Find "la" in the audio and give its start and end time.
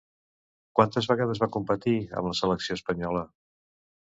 2.31-2.35